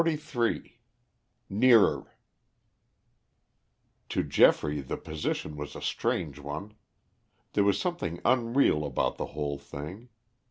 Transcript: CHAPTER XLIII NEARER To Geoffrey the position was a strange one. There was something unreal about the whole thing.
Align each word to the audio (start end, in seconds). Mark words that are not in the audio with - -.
CHAPTER 0.03 0.17
XLIII 0.17 0.79
NEARER 1.51 2.17
To 4.09 4.23
Geoffrey 4.23 4.81
the 4.81 4.97
position 4.97 5.55
was 5.55 5.75
a 5.75 5.81
strange 5.83 6.39
one. 6.39 6.73
There 7.53 7.63
was 7.63 7.79
something 7.79 8.19
unreal 8.25 8.83
about 8.83 9.17
the 9.17 9.27
whole 9.37 9.59
thing. 9.59 10.09